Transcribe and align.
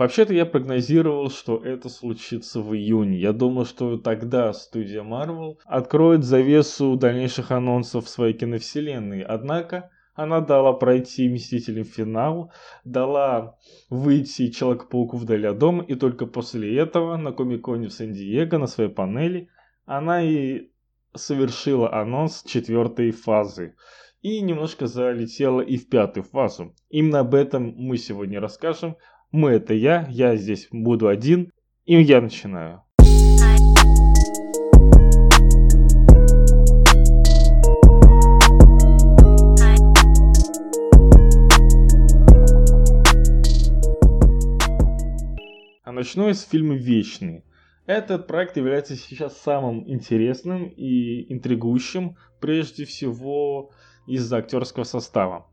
Вообще-то 0.00 0.32
я 0.32 0.46
прогнозировал, 0.46 1.28
что 1.28 1.62
это 1.62 1.90
случится 1.90 2.62
в 2.62 2.74
июне. 2.74 3.18
Я 3.18 3.34
думал, 3.34 3.66
что 3.66 3.98
тогда 3.98 4.50
студия 4.54 5.02
Marvel 5.02 5.58
откроет 5.66 6.24
завесу 6.24 6.96
дальнейших 6.96 7.50
анонсов 7.50 8.08
своей 8.08 8.32
киновселенной. 8.32 9.20
Однако 9.20 9.90
она 10.14 10.40
дала 10.40 10.72
пройти 10.72 11.28
Мстителям 11.28 11.84
финал, 11.84 12.50
дала 12.82 13.58
выйти 13.90 14.48
Человеку-пауку 14.48 15.18
вдали 15.18 15.46
от 15.46 15.58
дома, 15.58 15.84
и 15.84 15.94
только 15.96 16.24
после 16.24 16.78
этого 16.78 17.18
на 17.18 17.32
Комиконе 17.32 17.88
в 17.88 17.92
Сан-Диего 17.92 18.56
на 18.56 18.68
своей 18.68 18.88
панели 18.88 19.50
она 19.84 20.22
и 20.22 20.70
совершила 21.14 21.92
анонс 21.92 22.42
четвертой 22.44 23.10
фазы 23.10 23.74
и 24.22 24.40
немножко 24.40 24.86
залетела 24.86 25.60
и 25.60 25.76
в 25.76 25.88
пятую 25.88 26.24
фазу. 26.24 26.74
Именно 26.88 27.20
об 27.20 27.34
этом 27.34 27.74
мы 27.76 27.96
сегодня 27.96 28.40
расскажем. 28.40 28.96
Мы 29.32 29.50
это 29.50 29.74
я, 29.74 30.08
я 30.10 30.34
здесь 30.34 30.66
буду 30.72 31.06
один, 31.06 31.52
и 31.84 32.02
я 32.02 32.20
начинаю. 32.20 32.82
А 45.84 45.92
начну 45.92 46.26
я 46.26 46.34
с 46.34 46.42
фильма 46.42 46.74
«Вечный». 46.74 47.44
Этот 47.86 48.26
проект 48.26 48.56
является 48.56 48.96
сейчас 48.96 49.40
самым 49.40 49.88
интересным 49.88 50.66
и 50.66 51.32
интригующим, 51.32 52.16
прежде 52.40 52.84
всего 52.84 53.70
из-за 54.08 54.38
актерского 54.38 54.82
состава. 54.82 55.46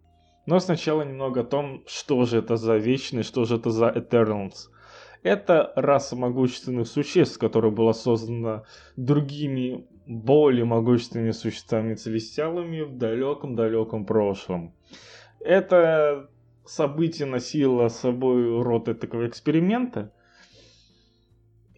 Но 0.48 0.60
сначала 0.60 1.04
немного 1.04 1.42
о 1.42 1.44
том, 1.44 1.84
что 1.86 2.26
же 2.26 2.38
это 2.38 2.56
за 2.56 2.78
Вечный, 2.78 3.24
что 3.24 3.44
же 3.44 3.58
это 3.58 3.70
за 3.70 3.90
Eternals. 3.90 4.70
Это 5.22 5.74
раса 5.76 6.16
могущественных 6.16 6.88
существ, 6.88 7.38
которая 7.38 7.70
была 7.70 7.94
создана 7.94 8.64
другими 8.96 9.86
более 10.06 10.64
могущественными 10.64 11.32
существами 11.32 11.96
целестиалами 11.96 12.82
в 12.82 12.98
далеком-далеком 12.98 14.06
прошлом. 14.06 14.74
Это 15.42 16.30
событие 16.66 17.28
носило 17.28 17.90
с 17.90 18.00
собой 18.00 18.62
род 18.64 18.88
этого 18.88 19.28
эксперимента, 19.28 20.14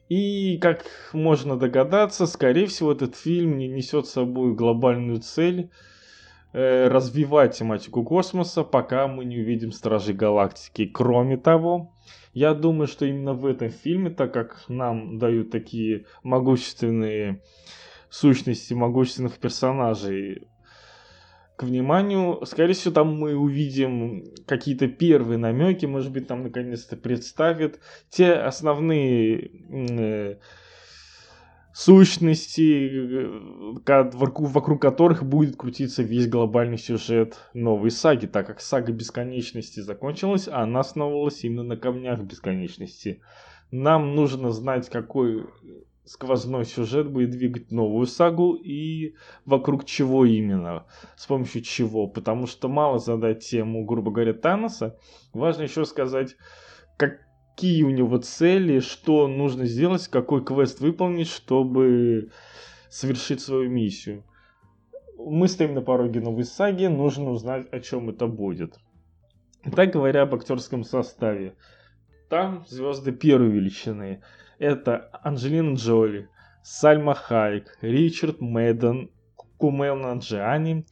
и, 0.09 0.57
как 0.57 0.85
можно 1.13 1.57
догадаться, 1.57 2.27
скорее 2.27 2.65
всего, 2.65 2.91
этот 2.91 3.15
фильм 3.15 3.57
не 3.57 3.67
несет 3.67 4.07
с 4.07 4.11
собой 4.11 4.53
глобальную 4.55 5.21
цель 5.21 5.69
э, 6.53 6.87
развивать 6.87 7.57
тематику 7.57 8.03
космоса, 8.03 8.63
пока 8.63 9.07
мы 9.07 9.25
не 9.25 9.39
увидим 9.39 9.71
Стражей 9.71 10.13
Галактики. 10.15 10.85
Кроме 10.85 11.37
того, 11.37 11.93
я 12.33 12.53
думаю, 12.53 12.87
что 12.87 13.05
именно 13.05 13.33
в 13.33 13.45
этом 13.45 13.69
фильме, 13.69 14.09
так 14.09 14.33
как 14.33 14.63
нам 14.67 15.17
дают 15.17 15.51
такие 15.51 16.05
могущественные 16.23 17.41
сущности, 18.09 18.73
могущественных 18.73 19.37
персонажей, 19.37 20.47
к 21.59 21.63
вниманию. 21.63 22.39
Скорее 22.45 22.73
всего, 22.73 22.93
там 22.93 23.19
мы 23.19 23.35
увидим 23.35 24.23
какие-то 24.47 24.87
первые 24.87 25.37
намеки, 25.37 25.85
может 25.85 26.09
быть, 26.13 26.25
там 26.25 26.43
наконец-то 26.43 26.95
представят 26.95 27.81
те 28.09 28.31
основные 28.31 29.51
э, 29.69 30.37
сущности, 31.79 33.25
вокруг 33.85 34.81
которых 34.81 35.23
будет 35.23 35.55
крутиться 35.55 36.03
весь 36.03 36.27
глобальный 36.27 36.77
сюжет 36.77 37.37
новой 37.53 37.89
саги, 37.89 38.25
так 38.25 38.47
как 38.47 38.59
сага 38.59 38.91
бесконечности 38.91 39.79
закончилась, 39.79 40.49
а 40.49 40.63
она 40.63 40.81
основывалась 40.81 41.43
именно 41.45 41.63
на 41.63 41.77
камнях 41.77 42.19
бесконечности. 42.19 43.21
Нам 43.71 44.13
нужно 44.13 44.51
знать, 44.51 44.89
какой 44.89 45.45
сквозной 46.03 46.65
сюжет 46.65 47.09
будет 47.09 47.29
двигать 47.29 47.71
новую 47.71 48.07
сагу 48.07 48.55
и 48.55 49.15
вокруг 49.45 49.85
чего 49.85 50.25
именно, 50.25 50.85
с 51.15 51.27
помощью 51.27 51.61
чего. 51.61 52.07
Потому 52.07 52.45
что 52.45 52.67
мало 52.67 52.99
задать 52.99 53.47
тему, 53.47 53.85
грубо 53.85 54.11
говоря, 54.11 54.33
Таноса, 54.33 54.97
важно 55.31 55.63
еще 55.63 55.85
сказать, 55.85 56.35
какие 57.59 57.83
у 57.83 57.89
него 57.89 58.19
цели, 58.19 58.79
что 58.79 59.27
нужно 59.27 59.65
сделать, 59.65 60.07
какой 60.07 60.45
квест 60.45 60.79
выполнить, 60.79 61.27
чтобы 61.27 62.29
совершить 62.89 63.41
свою 63.41 63.69
миссию. 63.69 64.23
Мы 65.17 65.49
стоим 65.49 65.73
на 65.73 65.81
пороге 65.81 66.21
новой 66.21 66.45
саги, 66.45 66.85
нужно 66.85 67.31
узнать, 67.31 67.67
о 67.73 67.81
чем 67.81 68.09
это 68.09 68.27
будет. 68.27 68.77
Так 69.75 69.91
говоря 69.91 70.21
об 70.21 70.35
актерском 70.35 70.85
составе. 70.85 71.53
Там 72.29 72.63
звезды 72.65 73.11
первой 73.11 73.49
величины. 73.49 74.21
Это 74.57 75.09
Анджелина 75.21 75.73
Джоли, 75.73 76.29
Сальма 76.63 77.13
Хайк, 77.13 77.77
Ричард 77.81 78.39
Мэдден, 78.39 79.11
Кумел 79.57 79.97
Наджиани. 79.97 80.85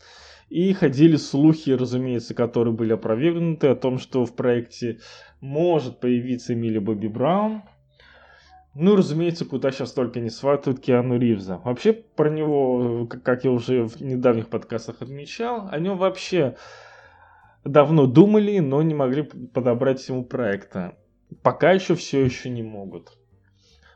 И 0.49 0.73
ходили 0.73 1.17
слухи, 1.17 1.71
разумеется, 1.71 2.33
которые 2.33 2.73
были 2.73 2.93
опровергнуты 2.93 3.67
о 3.67 3.75
том, 3.75 3.99
что 3.99 4.25
в 4.25 4.33
проекте 4.33 4.99
может 5.41 5.99
появиться 5.99 6.53
Эмили 6.53 6.79
Бобби 6.79 7.07
Браун. 7.07 7.63
Ну, 8.73 8.95
разумеется, 8.95 9.45
куда 9.45 9.71
сейчас 9.71 9.91
только 9.91 10.19
не 10.19 10.29
сватают 10.29 10.79
Киану 10.79 11.17
Ривза. 11.17 11.57
Вообще, 11.63 11.93
про 11.93 12.29
него, 12.29 13.07
как 13.07 13.43
я 13.43 13.51
уже 13.51 13.87
в 13.87 14.01
недавних 14.01 14.49
подкастах 14.49 15.01
отмечал, 15.01 15.67
о 15.71 15.79
нем 15.79 15.97
вообще 15.97 16.55
давно 17.63 18.05
думали, 18.05 18.59
но 18.59 18.81
не 18.83 18.93
могли 18.93 19.23
подобрать 19.23 20.07
ему 20.07 20.23
проекта. 20.23 20.95
Пока 21.41 21.71
еще 21.71 21.95
все 21.95 22.23
еще 22.23 22.49
не 22.49 22.63
могут. 22.63 23.17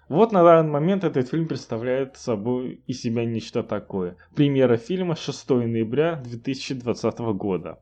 Вот 0.10 0.34
на 0.34 0.44
данный 0.44 0.72
момент 0.72 1.06
этот 1.06 1.30
фильм 1.30 1.48
представляет 1.48 2.18
собой 2.18 2.82
из 2.86 3.02
себя 3.02 3.24
нечто 3.24 3.64
такое. 3.64 4.18
Премьера 4.36 4.76
фильма 4.76 5.16
6 5.16 5.50
ноября 5.52 6.16
2020 6.26 7.20
года. 7.20 7.80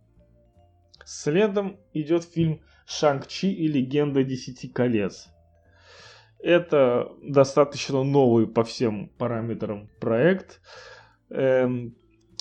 Следом 1.12 1.80
идет 1.92 2.24
фильм 2.24 2.62
«Шанг-Чи 2.86 3.52
и 3.52 3.68
легенда 3.68 4.24
Десяти 4.24 4.68
колец». 4.68 5.30
Это 6.38 7.12
достаточно 7.24 8.04
новый 8.04 8.46
по 8.46 8.64
всем 8.64 9.10
параметрам 9.18 9.90
проект. 10.00 10.62
Эм, 11.32 11.96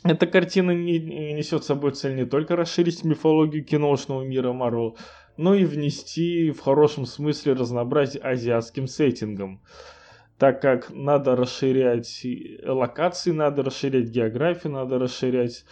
эта 0.04 0.26
картина 0.26 0.72
не, 0.72 0.98
несет 0.98 1.64
собой 1.64 1.92
цель 1.92 2.14
не 2.14 2.26
только 2.26 2.56
расширить 2.56 3.04
мифологию 3.04 3.64
киношного 3.64 4.22
мира 4.22 4.52
Марвел, 4.52 4.98
но 5.38 5.54
и 5.54 5.64
внести 5.64 6.50
в 6.50 6.60
хорошем 6.60 7.06
смысле 7.06 7.54
разнообразие 7.54 8.22
азиатским 8.22 8.86
сеттингом, 8.86 9.62
так 10.36 10.60
как 10.60 10.90
надо 10.90 11.36
расширять 11.36 12.20
локации, 12.62 13.30
надо 13.30 13.62
расширять 13.62 14.10
географию, 14.10 14.74
надо 14.74 14.98
расширять 14.98 15.64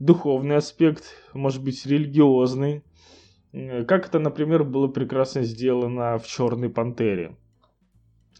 духовный 0.00 0.56
аспект, 0.56 1.04
может 1.32 1.62
быть 1.62 1.86
религиозный, 1.86 2.82
как 3.52 4.08
это, 4.08 4.18
например, 4.18 4.64
было 4.64 4.88
прекрасно 4.88 5.42
сделано 5.44 6.18
в 6.18 6.26
«Черной 6.26 6.68
пантере». 6.70 7.36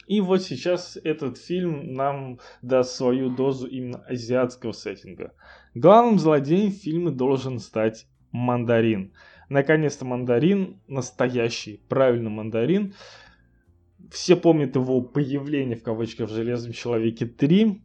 И 0.09 0.21
вот 0.21 0.43
сейчас 0.43 0.98
этот 1.04 1.38
фильм 1.38 1.94
нам 1.94 2.41
даст 2.62 2.97
свою 2.97 3.31
дозу 3.31 3.69
именно 3.69 3.98
азиатского 4.09 4.72
сеттинга. 4.72 5.34
Главным 5.76 6.19
злодеем 6.19 6.72
фильма 6.72 7.12
должен 7.12 7.60
стать 7.60 8.09
мандарин– 8.32 9.12
Наконец-то 9.50 10.04
мандарин, 10.04 10.81
настоящий, 10.87 11.82
правильный 11.88 12.31
мандарин. 12.31 12.94
Все 14.12 14.37
помнят 14.37 14.77
его 14.77 15.03
появление 15.03 15.77
в 15.77 15.82
кавычках 15.82 16.31
в 16.31 16.32
Железном 16.32 16.72
Человеке 16.72 17.27
3. 17.27 17.82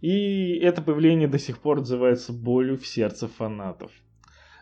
И 0.00 0.58
это 0.58 0.80
появление 0.80 1.28
до 1.28 1.38
сих 1.38 1.58
пор 1.58 1.78
отзывается 1.78 2.32
болью 2.32 2.78
в 2.78 2.86
сердце 2.86 3.26
фанатов. 3.26 3.90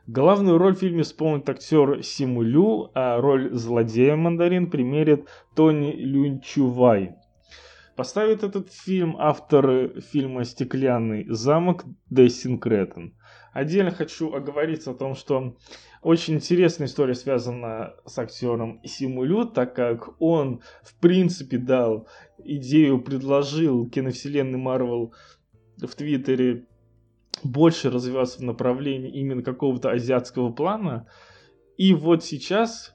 Главную 0.06 0.56
роль 0.56 0.76
в 0.76 0.78
фильме 0.78 1.02
исполнит 1.02 1.48
актер 1.48 2.02
Симу 2.02 2.42
Лю, 2.42 2.90
а 2.94 3.20
роль 3.20 3.52
злодея 3.52 4.14
Мандарин 4.14 4.70
примерит 4.70 5.26
Тони 5.54 5.92
Люнчувай. 5.92 7.16
Поставит 7.96 8.44
этот 8.44 8.72
фильм 8.72 9.16
автор 9.18 10.00
фильма 10.00 10.44
«Стеклянный 10.44 11.26
замок» 11.28 11.84
Дессин 12.08 12.58
Кретен. 12.58 13.14
Отдельно 13.56 13.90
хочу 13.90 14.34
оговориться 14.34 14.90
о 14.90 14.94
том, 14.94 15.14
что 15.14 15.56
очень 16.02 16.34
интересная 16.34 16.88
история 16.88 17.14
связана 17.14 17.94
с 18.04 18.18
актером 18.18 18.82
Симулю, 18.84 19.46
так 19.46 19.74
как 19.74 20.20
он, 20.20 20.60
в 20.82 20.94
принципе, 21.00 21.56
дал 21.56 22.06
идею, 22.36 23.00
предложил 23.00 23.88
киновселенной 23.88 24.58
Марвел 24.58 25.14
в 25.78 25.88
Твиттере 25.94 26.66
больше 27.42 27.88
развиваться 27.88 28.40
в 28.40 28.42
направлении 28.42 29.10
именно 29.10 29.42
какого-то 29.42 29.90
азиатского 29.90 30.52
плана. 30.52 31.08
И 31.78 31.94
вот 31.94 32.22
сейчас 32.22 32.92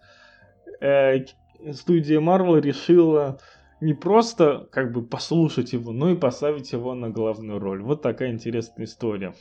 э, 0.79 1.25
студия 1.71 2.19
Marvel 2.19 2.61
решила 2.61 3.39
не 3.81 3.95
просто 3.95 4.69
как 4.71 4.93
бы 4.93 5.03
послушать 5.03 5.73
его, 5.73 5.91
но 5.91 6.11
и 6.11 6.15
поставить 6.15 6.71
его 6.71 6.93
на 6.93 7.09
главную 7.09 7.59
роль. 7.59 7.81
Вот 7.81 8.01
такая 8.01 8.31
интересная 8.31 8.85
история. 8.85 9.33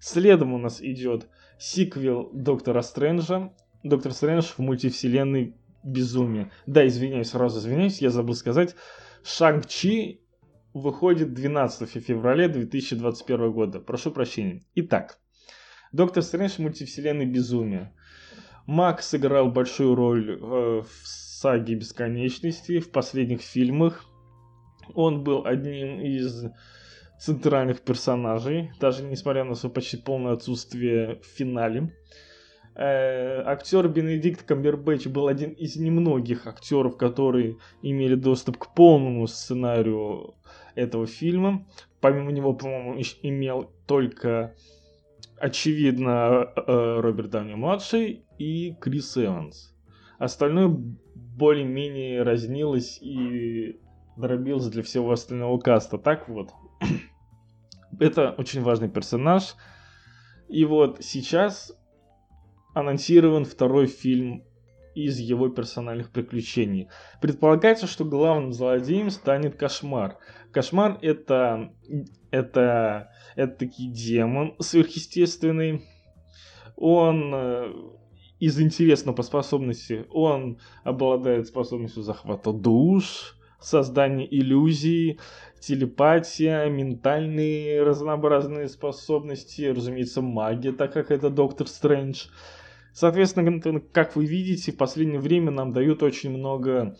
Следом 0.00 0.52
у 0.52 0.58
нас 0.58 0.82
идет 0.82 1.28
сиквел 1.58 2.28
Доктора 2.32 2.82
Стрэнджа. 2.82 3.52
Доктор 3.84 4.12
Стрэндж 4.12 4.46
в 4.56 4.58
мультивселенной 4.58 5.54
безумие. 5.84 6.50
Да, 6.66 6.86
извиняюсь, 6.86 7.30
сразу 7.30 7.60
извиняюсь, 7.60 8.02
я 8.02 8.10
забыл 8.10 8.34
сказать. 8.34 8.74
Шанг-Чи 9.22 10.20
выходит 10.72 11.32
12 11.32 11.88
февраля 12.02 12.48
2021 12.48 13.52
года. 13.52 13.80
Прошу 13.80 14.10
прощения. 14.10 14.62
Итак, 14.74 15.18
Доктор 15.92 16.24
Стрэндж 16.24 16.60
мультивселенной 16.60 17.26
безумия. 17.26 17.94
Макс 18.66 19.08
сыграл 19.08 19.52
большую 19.52 19.94
роль 19.94 20.32
э, 20.32 20.36
в 20.82 21.23
саге 21.44 21.74
бесконечности, 21.74 22.80
в 22.80 22.90
последних 22.90 23.42
фильмах. 23.42 24.06
Он 24.94 25.22
был 25.22 25.44
одним 25.44 26.00
из 26.00 26.46
центральных 27.20 27.82
персонажей, 27.82 28.70
даже 28.80 29.02
несмотря 29.02 29.44
на 29.44 29.54
свое 29.54 29.74
почти 29.74 29.98
полное 29.98 30.32
отсутствие 30.32 31.16
в 31.16 31.26
финале. 31.26 31.92
Э, 32.76 33.42
актер 33.44 33.88
Бенедикт 33.88 34.42
Камбербэтч 34.44 35.06
был 35.08 35.28
один 35.28 35.50
из 35.50 35.76
немногих 35.76 36.46
актеров, 36.46 36.96
которые 36.96 37.58
имели 37.82 38.14
доступ 38.14 38.56
к 38.56 38.74
полному 38.74 39.26
сценарию 39.26 40.34
этого 40.74 41.06
фильма. 41.06 41.66
Помимо 42.00 42.32
него, 42.32 42.54
по-моему, 42.54 43.02
имел 43.22 43.70
только, 43.86 44.54
очевидно, 45.36 46.52
э, 46.56 47.00
Роберт 47.00 47.30
Дауни-младший 47.30 48.24
и 48.38 48.74
Крис 48.80 49.18
Эванс. 49.18 49.74
Остальное 50.18 50.74
более-менее 51.14 52.22
разнилось 52.22 52.98
и 53.00 53.80
дробилось 54.16 54.68
для 54.68 54.82
всего 54.82 55.12
остального 55.12 55.58
каста. 55.58 55.98
Так 55.98 56.28
вот, 56.28 56.50
это 58.00 58.34
очень 58.38 58.62
важный 58.62 58.88
персонаж. 58.88 59.54
И 60.48 60.64
вот 60.64 60.98
сейчас 61.02 61.72
анонсирован 62.74 63.44
второй 63.44 63.86
фильм 63.86 64.44
из 64.94 65.18
его 65.18 65.48
персональных 65.48 66.10
приключений. 66.10 66.88
Предполагается, 67.20 67.86
что 67.86 68.04
главным 68.04 68.52
злодеем 68.52 69.10
станет 69.10 69.56
Кошмар. 69.56 70.18
Кошмар 70.52 70.98
это, 71.02 71.72
это, 72.30 73.10
это 73.34 73.56
таки 73.56 73.88
демон 73.88 74.54
сверхъестественный. 74.60 75.84
Он 76.76 77.34
э, 77.34 77.72
из 78.44 78.60
интересного 78.60 79.16
по 79.16 79.22
способности, 79.22 80.04
он 80.10 80.58
обладает 80.82 81.46
способностью 81.46 82.02
захвата 82.02 82.52
душ, 82.52 83.36
создания 83.58 84.26
иллюзий, 84.30 85.18
телепатия, 85.60 86.66
ментальные 86.68 87.82
разнообразные 87.82 88.68
способности, 88.68 89.62
разумеется, 89.62 90.20
магия, 90.20 90.72
так 90.72 90.92
как 90.92 91.10
это 91.10 91.30
Доктор 91.30 91.66
Стрэндж. 91.68 92.26
Соответственно, 92.92 93.80
как 93.80 94.14
вы 94.14 94.26
видите, 94.26 94.72
в 94.72 94.76
последнее 94.76 95.20
время 95.20 95.50
нам 95.50 95.72
дают 95.72 96.02
очень 96.02 96.30
много 96.30 96.96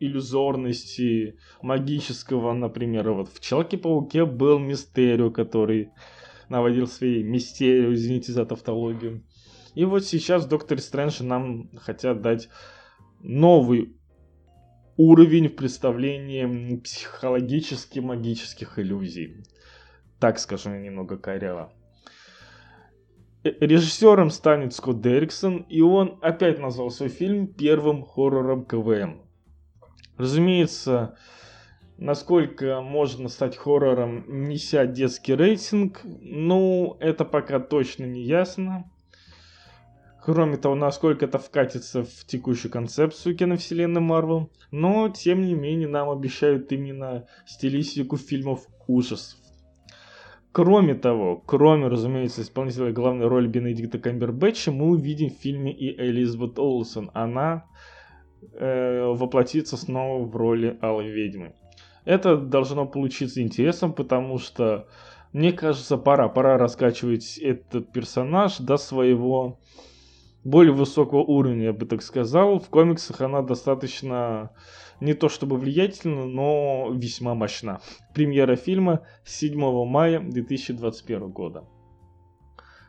иллюзорности, 0.00 1.36
магического, 1.60 2.54
например, 2.54 3.10
вот 3.12 3.28
в 3.28 3.40
Человеке-пауке 3.40 4.24
был 4.24 4.58
Мистерио, 4.58 5.30
который 5.30 5.90
наводил 6.50 6.86
свои 6.86 7.22
мистерию, 7.22 7.94
извините 7.94 8.32
за 8.32 8.44
тавтологию. 8.44 9.24
И 9.74 9.84
вот 9.84 10.04
сейчас 10.04 10.44
в 10.44 10.48
Докторе 10.48 10.80
Стрэндже 10.80 11.24
нам 11.24 11.70
хотят 11.78 12.20
дать 12.20 12.48
новый 13.20 13.96
уровень 14.96 15.48
в 15.48 15.56
представлении 15.56 16.76
психологически 16.76 18.00
магических 18.00 18.78
иллюзий. 18.78 19.44
Так 20.18 20.38
скажем 20.38 20.82
немного 20.82 21.16
коряво. 21.16 21.72
Э, 23.42 23.52
режиссером 23.60 24.30
станет 24.30 24.74
Скотт 24.74 25.00
Дерриксон, 25.00 25.62
и 25.68 25.80
он 25.80 26.18
опять 26.20 26.58
назвал 26.58 26.90
свой 26.90 27.08
фильм 27.08 27.46
первым 27.46 28.02
хоррором 28.02 28.66
КВМ. 28.66 29.22
Разумеется, 30.18 31.16
насколько 32.00 32.80
можно 32.80 33.28
стать 33.28 33.56
хоррором, 33.56 34.24
неся 34.26 34.86
детский 34.86 35.34
рейтинг, 35.34 36.00
ну, 36.04 36.96
это 36.98 37.24
пока 37.24 37.60
точно 37.60 38.04
не 38.04 38.22
ясно. 38.22 38.90
Кроме 40.22 40.56
того, 40.56 40.74
насколько 40.74 41.26
это 41.26 41.38
вкатится 41.38 42.02
в 42.02 42.26
текущую 42.26 42.72
концепцию 42.72 43.36
киновселенной 43.36 44.00
Марвел. 44.00 44.50
Но, 44.70 45.08
тем 45.08 45.42
не 45.42 45.54
менее, 45.54 45.88
нам 45.88 46.10
обещают 46.10 46.72
именно 46.72 47.26
стилистику 47.46 48.16
фильмов 48.16 48.66
ужасов. 48.86 49.38
Кроме 50.52 50.94
того, 50.94 51.36
кроме, 51.46 51.86
разумеется, 51.86 52.42
исполнителя 52.42 52.92
главной 52.92 53.28
роли 53.28 53.46
Бенедикта 53.46 53.98
Камбербэтча, 53.98 54.72
мы 54.72 54.88
увидим 54.88 55.30
в 55.30 55.40
фильме 55.40 55.72
и 55.72 55.96
Элизабет 55.96 56.58
Олсен. 56.58 57.10
Она 57.14 57.66
э, 58.54 59.04
воплотится 59.06 59.76
снова 59.76 60.24
в 60.26 60.34
роли 60.34 60.76
Алой 60.82 61.08
Ведьмы. 61.08 61.54
Это 62.04 62.36
должно 62.36 62.86
получиться 62.86 63.42
интересным, 63.42 63.92
потому 63.92 64.38
что, 64.38 64.88
мне 65.32 65.52
кажется, 65.52 65.96
пора, 65.96 66.28
пора 66.28 66.58
раскачивать 66.58 67.38
этот 67.38 67.92
персонаж 67.92 68.58
до 68.58 68.76
своего 68.76 69.58
более 70.44 70.72
высокого 70.72 71.20
уровня, 71.20 71.64
я 71.64 71.72
бы 71.72 71.86
так 71.86 72.02
сказал. 72.02 72.58
В 72.58 72.68
комиксах 72.68 73.20
она 73.20 73.42
достаточно 73.42 74.50
не 75.00 75.14
то 75.14 75.28
чтобы 75.28 75.56
влиятельна, 75.56 76.26
но 76.26 76.90
весьма 76.94 77.34
мощна. 77.34 77.80
Премьера 78.14 78.56
фильма 78.56 79.06
7 79.24 79.84
мая 79.86 80.20
2021 80.20 81.30
года. 81.30 81.64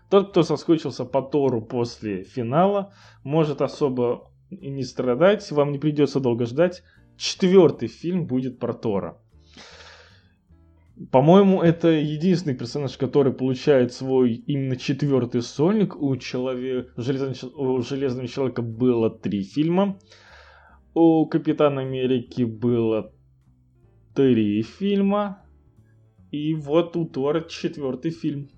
Тот, 0.09 0.31
кто 0.31 0.43
соскучился 0.43 1.05
по 1.05 1.21
Тору 1.21 1.61
после 1.61 2.23
финала, 2.23 2.93
может 3.23 3.61
особо 3.61 4.29
не 4.49 4.83
страдать, 4.83 5.49
вам 5.51 5.71
не 5.71 5.79
придется 5.79 6.19
долго 6.19 6.45
ждать. 6.45 6.83
Четвертый 7.21 7.87
фильм 7.87 8.25
будет 8.25 8.57
про 8.57 8.73
Тора. 8.73 9.21
По-моему, 11.11 11.61
это 11.61 11.89
единственный 11.89 12.55
персонаж, 12.55 12.97
который 12.97 13.31
получает 13.31 13.93
свой 13.93 14.33
именно 14.33 14.75
четвертый 14.75 15.43
сольник. 15.43 15.95
У, 15.95 16.17
человека, 16.17 16.91
у 16.95 17.81
Железного 17.83 18.27
Человека 18.27 18.63
было 18.63 19.11
три 19.11 19.43
фильма. 19.43 19.99
У 20.95 21.27
Капитана 21.27 21.81
Америки 21.81 22.41
было 22.41 23.13
три 24.15 24.63
фильма. 24.63 25.45
И 26.31 26.55
вот 26.55 26.97
у 26.97 27.05
Тора 27.05 27.41
четвертый 27.41 28.09
фильм. 28.09 28.49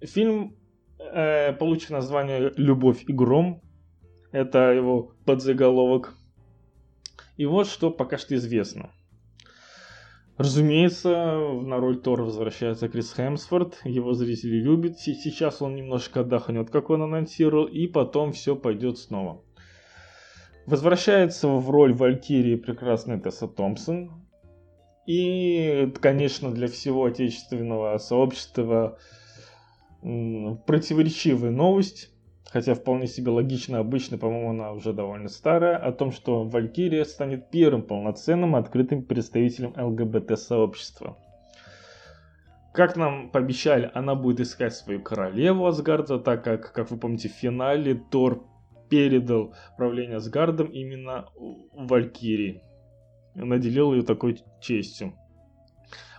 Фильм 0.00 0.56
э, 0.98 1.52
получит 1.52 1.90
название 1.90 2.50
«Любовь 2.56 3.04
и 3.06 3.12
гром». 3.12 3.60
Это 4.32 4.72
его 4.72 5.12
подзаголовок. 5.26 6.16
И 7.40 7.46
вот 7.46 7.66
что 7.68 7.90
пока 7.90 8.18
что 8.18 8.34
известно. 8.34 8.90
Разумеется, 10.36 11.08
на 11.08 11.78
роль 11.78 11.98
Тора 11.98 12.24
возвращается 12.24 12.90
Крис 12.90 13.14
Хемсфорд, 13.14 13.80
его 13.84 14.12
зрители 14.12 14.56
любят, 14.56 14.98
сейчас 14.98 15.62
он 15.62 15.74
немножко 15.74 16.20
отдохнет, 16.20 16.68
как 16.68 16.90
он 16.90 17.00
анонсировал, 17.00 17.64
и 17.64 17.86
потом 17.86 18.32
все 18.32 18.56
пойдет 18.56 18.98
снова. 18.98 19.42
Возвращается 20.66 21.48
в 21.48 21.70
роль 21.70 21.94
Валькирии 21.94 22.56
прекрасная 22.56 23.18
Тесса 23.18 23.48
Томпсон. 23.48 24.10
И, 25.06 25.90
конечно, 25.98 26.52
для 26.52 26.68
всего 26.68 27.06
отечественного 27.06 27.96
сообщества 27.96 28.98
противоречивая 30.02 31.52
новость 31.52 32.09
хотя 32.50 32.74
вполне 32.74 33.06
себе 33.06 33.30
логично, 33.30 33.78
обычно, 33.78 34.18
по-моему, 34.18 34.50
она 34.50 34.72
уже 34.72 34.92
довольно 34.92 35.28
старая, 35.28 35.76
о 35.76 35.92
том, 35.92 36.10
что 36.10 36.44
Валькирия 36.44 37.04
станет 37.04 37.50
первым 37.50 37.82
полноценным 37.82 38.56
открытым 38.56 39.04
представителем 39.04 39.72
ЛГБТ-сообщества. 39.76 41.16
Как 42.72 42.96
нам 42.96 43.30
пообещали, 43.30 43.90
она 43.94 44.14
будет 44.14 44.40
искать 44.40 44.74
свою 44.74 45.00
королеву 45.00 45.66
Асгарда, 45.66 46.18
так 46.18 46.44
как, 46.44 46.72
как 46.72 46.90
вы 46.90 46.98
помните, 46.98 47.28
в 47.28 47.32
финале 47.32 47.94
Тор 48.10 48.44
передал 48.88 49.54
правление 49.76 50.16
Асгардом 50.16 50.68
именно 50.68 51.26
Валькирии. 51.74 52.62
Наделил 53.34 53.92
ее 53.92 54.02
такой 54.02 54.40
честью. 54.60 55.14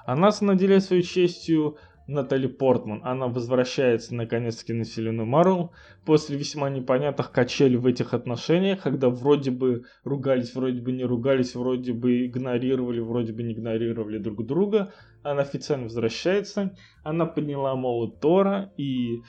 Она 0.05 0.31
наделяет 0.41 0.83
свою 0.83 1.03
честью 1.03 1.77
Натали 2.11 2.47
Портман. 2.47 3.01
Она 3.03 3.27
возвращается 3.27 4.13
наконец-таки 4.15 4.73
на 4.73 4.83
вселенную 4.83 5.25
Марвел 5.25 5.71
после 6.05 6.37
весьма 6.37 6.69
непонятных 6.69 7.31
качелей 7.31 7.77
в 7.77 7.85
этих 7.85 8.13
отношениях, 8.13 8.81
когда 8.81 9.09
вроде 9.09 9.51
бы 9.51 9.85
ругались, 10.03 10.53
вроде 10.53 10.81
бы 10.81 10.91
не 10.91 11.03
ругались, 11.03 11.55
вроде 11.55 11.93
бы 11.93 12.25
игнорировали, 12.25 12.99
вроде 12.99 13.33
бы 13.33 13.43
не 13.43 13.53
игнорировали 13.53 14.17
друг 14.17 14.45
друга. 14.45 14.93
Она 15.23 15.41
официально 15.41 15.85
возвращается. 15.85 16.75
Она 17.03 17.25
подняла 17.25 17.75
молот 17.75 18.19
Тора 18.19 18.71
и 18.77 19.21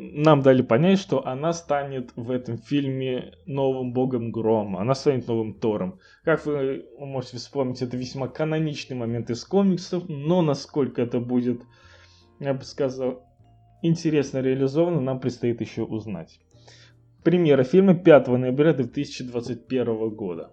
нам 0.00 0.42
дали 0.42 0.62
понять, 0.62 1.00
что 1.00 1.26
она 1.26 1.52
станет 1.52 2.12
в 2.14 2.30
этом 2.30 2.56
фильме 2.56 3.34
новым 3.46 3.92
богом 3.92 4.30
грома, 4.30 4.80
она 4.80 4.94
станет 4.94 5.26
новым 5.26 5.54
Тором. 5.54 5.98
Как 6.22 6.46
вы 6.46 6.86
можете 7.00 7.38
вспомнить, 7.38 7.82
это 7.82 7.96
весьма 7.96 8.28
каноничный 8.28 8.96
момент 8.96 9.28
из 9.30 9.44
комиксов, 9.44 10.04
но 10.08 10.40
насколько 10.40 11.02
это 11.02 11.18
будет, 11.18 11.62
я 12.38 12.54
бы 12.54 12.62
сказал, 12.62 13.24
интересно 13.82 14.38
реализовано, 14.38 15.00
нам 15.00 15.18
предстоит 15.18 15.60
еще 15.60 15.82
узнать. 15.82 16.38
Премьера 17.24 17.64
фильма 17.64 17.94
5 17.94 18.28
ноября 18.28 18.74
2021 18.74 20.10
года. 20.10 20.52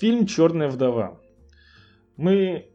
Фильм 0.00 0.26
«Черная 0.26 0.68
вдова». 0.68 1.20
Мы 2.16 2.68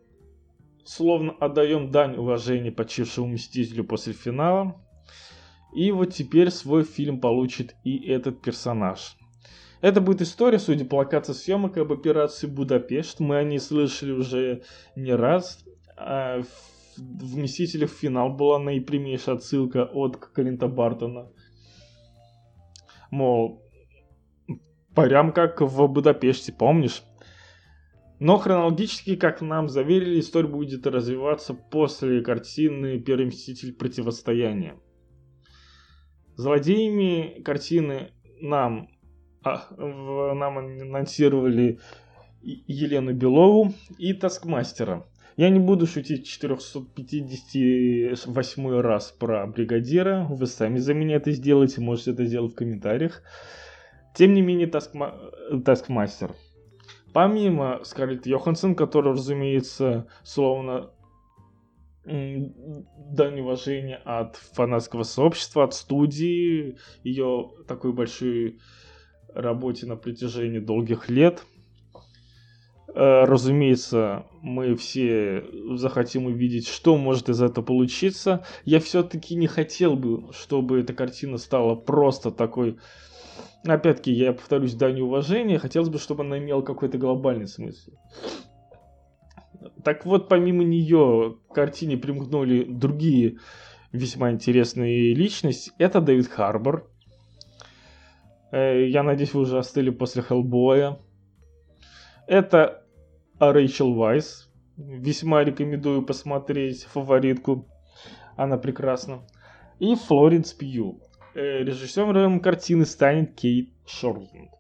словно 0.86 1.34
отдаем 1.40 1.92
дань 1.92 2.18
уважения 2.18 2.72
почившему 2.72 3.28
мстителю 3.28 3.84
после 3.84 4.14
финала. 4.14 4.82
И 5.74 5.92
вот 5.92 6.14
теперь 6.14 6.52
свой 6.52 6.84
фильм 6.84 7.20
получит 7.20 7.76
и 7.84 7.98
этот 8.08 8.42
персонаж. 8.42 9.18
Это 9.82 10.00
будет 10.00 10.22
история, 10.22 10.60
судя 10.60 10.86
по 10.86 10.96
локации 10.96 11.34
съемок, 11.34 11.78
об 11.78 11.92
операции 11.92 12.48
Будапешт. 12.48 13.20
Мы 13.20 13.38
о 13.38 13.44
ней 13.44 13.60
слышали 13.60 14.12
уже 14.12 14.64
не 14.96 15.14
раз. 15.14 15.66
А 15.98 16.42
в 16.98 17.38
«Мстителях» 17.38 17.90
финал 17.90 18.30
была 18.30 18.60
наипрямейшая 18.60 19.36
отсылка 19.36 19.84
от 19.84 20.18
Клинта 20.18 20.68
Бартона. 20.68 21.28
Мол, 23.12 23.62
прям 24.96 25.34
как 25.34 25.62
в 25.62 25.88
Будапеште, 25.88 26.54
помнишь? 26.54 27.04
Но 28.24 28.38
хронологически, 28.38 29.16
как 29.18 29.42
нам 29.42 29.68
заверили, 29.68 30.22
история 30.22 30.48
будет 30.48 30.88
развиваться 30.88 31.54
после 31.54 32.22
картины 32.22 32.98
«Первый 32.98 33.26
мститель. 33.26 33.74
Противостояние». 33.74 34.76
Злодеями 36.38 37.42
картины 37.44 38.14
нам, 38.40 38.88
а, 39.44 39.68
в, 39.76 40.34
нам 40.36 40.58
анонсировали 40.58 41.82
Елену 42.42 43.14
Белову 43.14 43.74
и 43.98 44.14
Таскмастера. 44.14 45.06
Я 45.36 45.50
не 45.50 45.60
буду 45.60 45.86
шутить 45.86 46.26
458 46.26 48.80
раз 48.80 49.12
про 49.12 49.46
бригадира. 49.48 50.28
Вы 50.30 50.48
сами 50.48 50.78
за 50.78 50.94
меня 50.94 51.18
это 51.18 51.32
сделаете, 51.32 51.82
можете 51.82 52.12
это 52.12 52.24
сделать 52.24 52.54
в 52.54 52.56
комментариях. 52.56 53.22
Тем 54.16 54.34
не 54.34 54.42
менее, 54.42 54.68
Таскма... 54.68 55.20
Таскмастер. 55.66 56.34
Помимо 57.14 57.82
Скарлетт 57.84 58.26
Йоханссон, 58.26 58.76
которая, 58.76 59.14
разумеется, 59.14 60.08
словно 60.24 60.90
дань 62.06 63.40
уважения 63.40 64.02
от 64.04 64.36
фанатского 64.36 65.04
сообщества, 65.04 65.64
от 65.64 65.74
студии, 65.74 66.78
ее 67.04 67.52
такой 67.68 67.94
большой 67.94 68.60
работе 69.34 69.86
на 69.86 69.96
протяжении 69.96 70.60
долгих 70.60 71.10
лет. 71.10 71.46
Э, 72.94 73.24
разумеется, 73.24 74.26
мы 74.42 74.76
все 74.76 75.46
захотим 75.76 76.26
увидеть, 76.26 76.68
что 76.68 76.98
может 76.98 77.30
из 77.30 77.42
этого 77.42 77.64
получиться. 77.64 78.46
Я 78.66 78.80
все-таки 78.80 79.36
не 79.36 79.48
хотел 79.48 79.96
бы, 79.96 80.32
чтобы 80.34 80.82
эта 80.82 80.94
картина 80.94 81.38
стала 81.38 81.76
просто 81.76 82.32
такой 82.32 82.78
опять-таки, 83.66 84.12
я 84.12 84.34
повторюсь, 84.34 84.74
дань 84.74 85.02
уважения, 85.02 85.60
хотелось 85.60 85.90
бы, 85.90 86.00
чтобы 86.00 86.24
она 86.24 86.38
имела 86.38 86.62
какой-то 86.62 86.98
глобальный 86.98 87.48
смысл. 87.48 87.92
Так 89.84 90.06
вот, 90.06 90.30
помимо 90.30 90.64
нее 90.64 91.38
к 91.50 91.54
картине 91.54 91.98
примкнули 91.98 92.64
другие 92.64 93.38
весьма 93.92 94.32
интересные 94.32 95.14
личности. 95.14 95.72
Это 95.78 96.02
Дэвид 96.02 96.28
Харбор. 96.28 96.90
Э, 98.52 98.88
я 98.88 99.04
надеюсь, 99.04 99.34
вы 99.34 99.42
уже 99.42 99.58
остыли 99.58 99.90
после 99.90 100.22
Хеллбоя. 100.22 101.00
Это 102.28 102.84
Рэйчел 103.40 103.94
Вайс. 103.94 104.50
Весьма 104.78 105.44
рекомендую 105.44 106.04
посмотреть 106.04 106.84
фаворитку. 106.86 107.68
Она 108.36 108.58
прекрасна. 108.58 109.22
И 109.80 109.96
Флоренс 109.96 110.54
Пью. 110.54 111.00
Э, 111.36 111.64
режиссером 111.64 112.40
картины 112.40 112.86
станет 112.86 113.36
Кейт 113.36 113.70
Шорланд. 113.88 114.52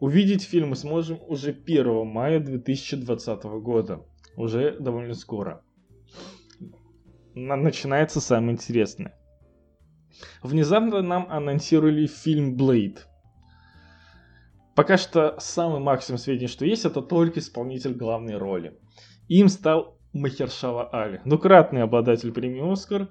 Увидеть 0.00 0.42
фильм 0.42 0.70
мы 0.70 0.76
сможем 0.76 1.18
уже 1.26 1.50
1 1.50 2.06
мая 2.06 2.40
2020 2.40 3.44
года. 3.60 4.04
Уже 4.36 4.78
довольно 4.80 5.14
скоро. 5.14 5.62
Начинается 7.34 8.20
самое 8.20 8.52
интересное. 8.52 9.14
Внезапно 10.42 11.02
нам 11.02 11.26
анонсировали 11.28 12.06
фильм 12.06 12.56
Блейд. 12.56 13.06
Пока 14.74 14.96
что 14.96 15.36
самый 15.38 15.80
максимум 15.80 16.18
сведений, 16.18 16.48
что 16.48 16.64
есть, 16.64 16.84
это 16.84 17.02
только 17.02 17.40
исполнитель 17.40 17.94
главной 17.94 18.36
роли. 18.36 18.78
Им 19.28 19.48
стал 19.48 19.98
Махершала 20.12 20.88
Али, 20.90 21.20
двукратный 21.24 21.82
обладатель 21.82 22.32
премии 22.32 22.72
Оскар, 22.72 23.08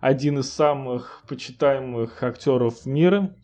один 0.00 0.38
из 0.38 0.52
самых 0.52 1.24
почитаемых 1.28 2.22
актеров 2.22 2.86
мира. 2.86 3.34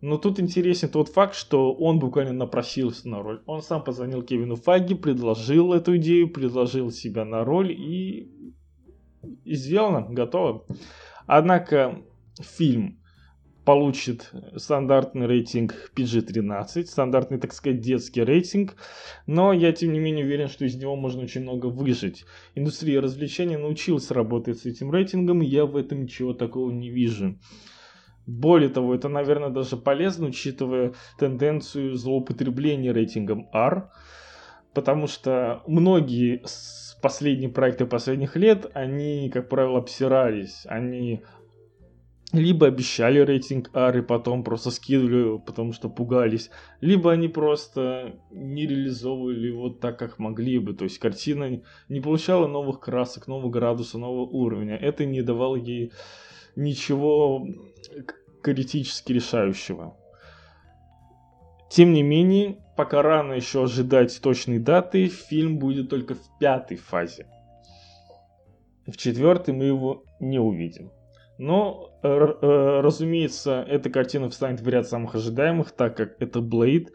Но 0.00 0.18
тут 0.18 0.40
интересен 0.40 0.88
тот 0.88 1.08
факт, 1.08 1.34
что 1.34 1.72
он 1.72 1.98
буквально 2.00 2.32
напросился 2.32 3.08
на 3.08 3.22
роль. 3.22 3.42
Он 3.46 3.62
сам 3.62 3.84
позвонил 3.84 4.22
Кевину 4.22 4.56
Фаги, 4.56 4.94
предложил 4.94 5.72
эту 5.72 5.96
идею, 5.96 6.28
предложил 6.28 6.90
себя 6.90 7.24
на 7.24 7.44
роль 7.44 7.70
и, 7.70 8.52
и 9.44 9.54
сделано, 9.54 10.06
готово. 10.10 10.64
Однако 11.26 12.02
фильм 12.40 13.01
получит 13.64 14.32
стандартный 14.56 15.26
рейтинг 15.26 15.92
PG-13, 15.96 16.84
стандартный, 16.84 17.38
так 17.38 17.52
сказать, 17.52 17.80
детский 17.80 18.22
рейтинг, 18.22 18.74
но 19.26 19.52
я, 19.52 19.72
тем 19.72 19.92
не 19.92 20.00
менее, 20.00 20.24
уверен, 20.24 20.48
что 20.48 20.64
из 20.64 20.74
него 20.76 20.96
можно 20.96 21.22
очень 21.22 21.42
много 21.42 21.66
выжить. 21.66 22.24
Индустрия 22.54 23.00
развлечений 23.00 23.56
научилась 23.56 24.10
работать 24.10 24.58
с 24.58 24.66
этим 24.66 24.90
рейтингом, 24.90 25.42
и 25.42 25.46
я 25.46 25.64
в 25.64 25.76
этом 25.76 26.02
ничего 26.02 26.32
такого 26.34 26.70
не 26.70 26.90
вижу. 26.90 27.38
Более 28.26 28.68
того, 28.68 28.94
это, 28.94 29.08
наверное, 29.08 29.50
даже 29.50 29.76
полезно, 29.76 30.28
учитывая 30.28 30.94
тенденцию 31.18 31.94
злоупотребления 31.94 32.92
рейтингом 32.92 33.48
R, 33.52 33.90
потому 34.74 35.06
что 35.06 35.62
многие 35.66 36.42
последние 37.00 37.50
проекты 37.50 37.84
последних 37.84 38.36
лет, 38.36 38.70
они, 38.74 39.28
как 39.28 39.48
правило, 39.48 39.78
обсирались, 39.78 40.62
они 40.66 41.22
либо 42.32 42.66
обещали 42.66 43.18
рейтинг 43.18 43.70
R 43.74 43.98
и 43.98 44.02
потом 44.02 44.42
просто 44.42 44.70
скидывали, 44.70 45.38
потому 45.38 45.72
что 45.72 45.90
пугались, 45.90 46.50
либо 46.80 47.12
они 47.12 47.28
просто 47.28 48.16
не 48.30 48.66
реализовывали 48.66 49.48
его 49.48 49.68
так, 49.68 49.98
как 49.98 50.18
могли 50.18 50.58
бы. 50.58 50.72
То 50.72 50.84
есть 50.84 50.98
картина 50.98 51.60
не 51.88 52.00
получала 52.00 52.46
новых 52.46 52.80
красок, 52.80 53.26
нового 53.28 53.50
градуса, 53.50 53.98
нового 53.98 54.24
уровня. 54.24 54.76
Это 54.76 55.04
не 55.04 55.22
давало 55.22 55.56
ей 55.56 55.92
ничего 56.56 57.46
критически 58.42 59.12
решающего. 59.12 59.96
Тем 61.70 61.92
не 61.92 62.02
менее, 62.02 62.58
пока 62.76 63.02
рано 63.02 63.34
еще 63.34 63.64
ожидать 63.64 64.20
точной 64.22 64.58
даты, 64.58 65.08
фильм 65.08 65.58
будет 65.58 65.88
только 65.90 66.14
в 66.14 66.38
пятой 66.38 66.76
фазе. 66.76 67.26
В 68.86 68.96
четвертой 68.96 69.54
мы 69.54 69.64
его 69.64 70.04
не 70.18 70.38
увидим. 70.38 70.90
Но, 71.42 71.90
э, 72.04 72.08
э, 72.08 72.80
разумеется, 72.82 73.66
эта 73.68 73.90
картина 73.90 74.30
встанет 74.30 74.60
в 74.60 74.68
ряд 74.68 74.86
самых 74.86 75.16
ожидаемых, 75.16 75.72
так 75.72 75.96
как 75.96 76.22
это 76.22 76.40
Блейд, 76.40 76.92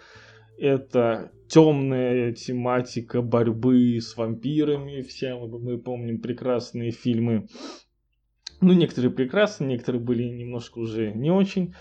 это 0.58 1.32
темная 1.50 2.32
тематика 2.32 3.22
борьбы 3.22 4.00
с 4.00 4.16
вампирами, 4.16 5.01
все 5.01 5.36
мы 5.36 5.77
помним 5.77 6.22
прекрасные 6.22 6.92
фильмы 6.92 7.48
ну, 8.62 8.72
некоторые 8.72 9.12
прекрасны, 9.12 9.66
некоторые 9.66 10.01
были 10.01 10.24
немножко 10.24 10.80
уже 10.80 11.12
не 11.12 11.30
очень 11.30 11.75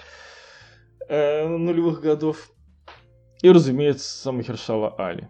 э, 1.08 1.46
нулевых 1.46 2.00
годов. 2.00 2.50
И, 3.42 3.48
разумеется, 3.48 4.32
Махершала 4.32 4.92
Али. 4.98 5.28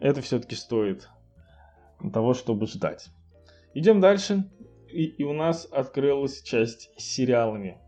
Это 0.00 0.22
все-таки 0.22 0.54
стоит 0.54 1.10
того, 2.10 2.32
чтобы 2.32 2.66
ждать. 2.66 3.10
Идем 3.74 4.00
дальше. 4.00 4.48
И, 4.92 5.04
и 5.04 5.24
у 5.24 5.32
нас 5.32 5.68
открылась 5.70 6.42
часть 6.42 6.90
с 6.96 7.02
сериалами. 7.02 7.78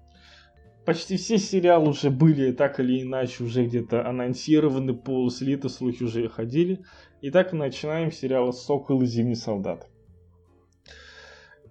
Почти 0.85 1.17
все 1.17 1.39
сериалы 1.39 1.91
уже 1.91 2.11
были 2.11 2.53
так 2.53 2.81
или 2.81 3.03
иначе 3.03 3.45
уже 3.45 3.67
где-то 3.67 4.07
анонсированы, 4.09 4.95
полуслиты, 4.95 5.69
слухи 5.69 6.03
уже 6.03 6.29
ходили. 6.29 6.81
Итак, 7.23 7.53
начинаем 7.53 8.11
с 8.11 8.17
сериала 8.17 8.51
«Сокол 8.51 9.03
и 9.03 9.07
Зимний 9.07 9.35
солдат». 9.35 9.87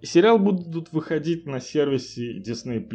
Сериал 0.02 0.40
будут 0.40 0.94
выходить 0.94 1.46
на 1.46 1.60
сервисе 1.60 2.40
Disney+, 2.40 2.88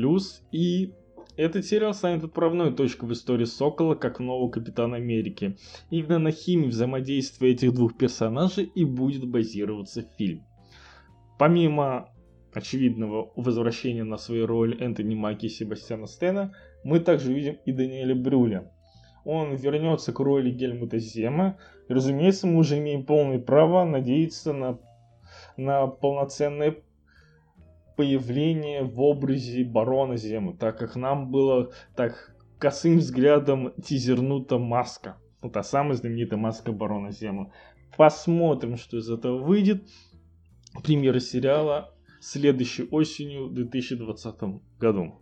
и 0.52 0.94
этот 1.36 1.66
сериал 1.66 1.92
станет 1.92 2.24
отправной 2.24 2.72
точкой 2.72 3.06
в 3.06 3.12
истории 3.12 3.44
Сокола 3.44 3.96
как 3.96 4.20
нового 4.20 4.50
Капитана 4.50 4.96
Америки. 4.96 5.58
Именно 5.90 6.18
на 6.20 6.30
химии 6.30 6.68
взаимодействия 6.68 7.50
этих 7.50 7.74
двух 7.74 7.98
персонажей 7.98 8.64
и 8.64 8.84
будет 8.84 9.28
базироваться 9.28 10.02
фильм. 10.16 10.44
Помимо 11.38 12.13
очевидного 12.54 13.32
возвращения 13.36 14.04
на 14.04 14.16
свою 14.16 14.46
роль 14.46 14.80
Энтони 14.80 15.14
Маки 15.14 15.46
и 15.46 15.48
Себастьяна 15.48 16.06
Стена, 16.06 16.52
мы 16.84 17.00
также 17.00 17.30
увидим 17.32 17.58
и 17.64 17.72
Даниэля 17.72 18.14
Брюля. 18.14 18.70
Он 19.24 19.54
вернется 19.54 20.12
к 20.12 20.20
роли 20.20 20.50
Гельмута 20.50 20.98
Зема, 20.98 21.56
и, 21.88 21.92
разумеется, 21.92 22.46
мы 22.46 22.58
уже 22.58 22.78
имеем 22.78 23.04
полное 23.04 23.38
право 23.38 23.84
надеяться 23.84 24.52
на, 24.52 24.78
на 25.56 25.86
полноценное 25.86 26.76
появление 27.96 28.84
в 28.84 29.00
образе 29.00 29.64
барона 29.64 30.16
Земо, 30.16 30.54
так 30.56 30.78
как 30.78 30.94
нам 30.96 31.30
было 31.30 31.72
так 31.96 32.36
косым 32.58 32.98
взглядом 32.98 33.72
тизернута 33.82 34.58
маска. 34.58 35.16
Ну, 35.42 35.50
та 35.50 35.62
самая 35.62 35.94
знаменитая 35.94 36.38
маска 36.38 36.72
барона 36.72 37.10
Земо. 37.10 37.50
Посмотрим, 37.96 38.76
что 38.76 38.98
из 38.98 39.10
этого 39.10 39.38
выйдет. 39.38 39.84
Премьера 40.82 41.20
сериала 41.20 41.93
следующей 42.24 42.84
осенью 42.90 43.48
в 43.48 43.54
2020 43.54 44.34
году. 44.78 45.20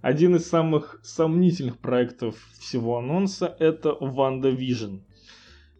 Один 0.00 0.36
из 0.36 0.48
самых 0.48 1.00
сомнительных 1.02 1.78
проектов 1.78 2.36
всего 2.58 2.98
анонса 2.98 3.54
это 3.58 3.96
WandaVision. 4.00 4.98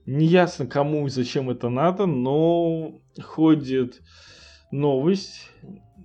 Неясно 0.07 0.67
кому 0.67 1.07
и 1.07 1.11
зачем 1.11 1.51
это 1.51 1.69
надо, 1.69 2.07
но 2.07 3.01
ходит 3.21 4.01
новость. 4.71 5.51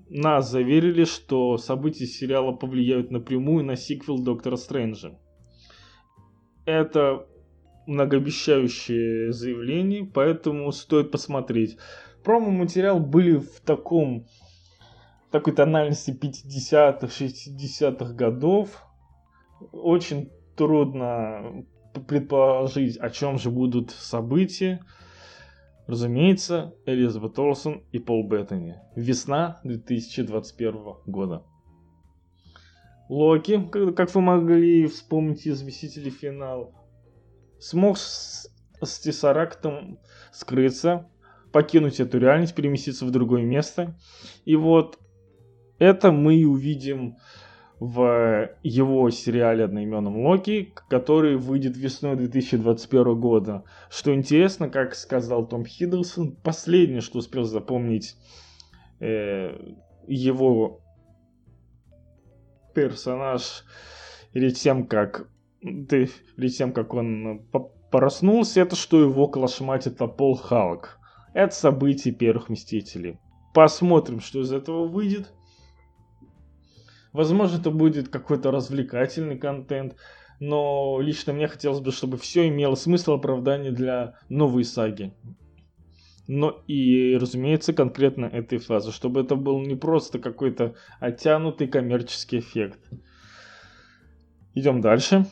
Нас 0.09 0.49
заверили, 0.49 1.03
что 1.03 1.57
события 1.57 2.05
сериала 2.05 2.51
повлияют 2.53 3.11
напрямую 3.11 3.65
на 3.65 3.75
сиквел 3.75 4.19
Доктора 4.19 4.55
Стрэнджа. 4.55 5.17
Это 6.65 7.27
многообещающее 7.87 9.31
заявление, 9.31 10.05
поэтому 10.05 10.71
стоит 10.71 11.11
посмотреть. 11.11 11.77
Промо-материал 12.27 12.99
были 12.99 13.37
в 13.37 13.61
таком 13.61 14.25
такой 15.31 15.53
тональности 15.55 16.11
50-х, 16.11 17.07
60-х 17.07 18.13
годов. 18.15 18.85
Очень 19.71 20.29
трудно 20.57 21.63
предположить, 22.05 22.97
о 22.97 23.11
чем 23.11 23.37
же 23.37 23.49
будут 23.49 23.91
события. 23.91 24.83
Разумеется, 25.87 26.75
Элизабет 26.85 27.39
Олсон 27.39 27.85
и 27.93 27.99
Пол 27.99 28.27
Беттани. 28.27 28.75
Весна 28.93 29.61
2021 29.63 30.95
года. 31.05 31.43
Локи, 33.07 33.69
как 33.95 34.13
вы 34.13 34.19
могли 34.19 34.85
вспомнить 34.87 35.47
из 35.47 35.61
Висителей 35.61 36.11
финал, 36.11 36.73
смог 37.57 37.97
с, 37.97 38.53
с 38.81 38.99
Тессарактом 38.99 39.97
скрыться, 40.33 41.09
покинуть 41.51 41.99
эту 41.99 42.19
реальность, 42.19 42.55
переместиться 42.55 43.05
в 43.05 43.11
другое 43.11 43.43
место. 43.43 43.95
И 44.45 44.55
вот 44.55 44.99
это 45.79 46.11
мы 46.11 46.45
увидим 46.45 47.17
в 47.79 48.49
его 48.63 49.09
сериале 49.11 49.63
одноименном 49.63 50.25
Локи, 50.25 50.73
который 50.89 51.37
выйдет 51.37 51.77
весной 51.77 52.15
2021 52.15 53.19
года. 53.19 53.63
Что 53.89 54.13
интересно, 54.13 54.69
как 54.69 54.95
сказал 54.95 55.47
Том 55.47 55.63
Хиддлсон, 55.63 56.37
последнее, 56.37 57.01
что 57.01 57.19
успел 57.19 57.43
запомнить 57.43 58.15
э, 58.99 59.75
его 60.07 60.81
персонаж 62.73 63.63
перед 64.33 64.55
тем, 64.55 64.87
как 64.87 65.29
ты, 65.61 66.09
перед 66.35 66.55
тем, 66.55 66.73
как 66.73 66.93
он 66.95 67.47
проснулся, 67.91 68.61
это 68.61 68.75
что 68.75 69.01
его 69.01 69.27
клашматит 69.27 69.97
Пол 70.17 70.35
Халк. 70.35 70.99
Это 71.37 71.53
событие 71.53 72.15
первых 72.15 72.49
Мстителей. 72.49 73.19
Посмотрим, 73.53 74.21
что 74.21 74.41
из 74.41 74.51
этого 74.51 74.87
выйдет. 74.87 75.31
Возможно, 77.13 77.59
это 77.59 77.69
будет 77.69 78.09
какой-то 78.09 78.49
развлекательный 78.49 79.37
контент, 79.37 79.97
но 80.39 80.99
лично 80.99 81.33
мне 81.33 81.47
хотелось 81.47 81.79
бы, 81.79 81.91
чтобы 81.91 82.17
все 82.17 82.47
имело 82.47 82.73
смысл 82.73 83.11
оправдания 83.13 83.69
для 83.69 84.15
новой 84.29 84.63
саги. 84.63 85.13
Но 86.27 86.63
и, 86.65 87.15
разумеется, 87.21 87.71
конкретно 87.71 88.25
этой 88.25 88.57
фазы, 88.57 88.91
чтобы 88.91 89.21
это 89.21 89.35
был 89.35 89.59
не 89.59 89.75
просто 89.75 90.17
какой-то 90.17 90.73
оттянутый 90.99 91.67
коммерческий 91.67 92.39
эффект. 92.39 92.79
Идем 94.55 94.81
дальше. 94.81 95.27